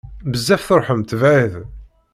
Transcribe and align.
Bezzaf 0.31 0.63
truḥemt 0.67 1.17
bɛid. 1.21 1.53